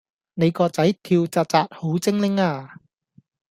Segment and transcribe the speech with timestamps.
[0.33, 2.79] 你個仔跳紥紥好精靈呀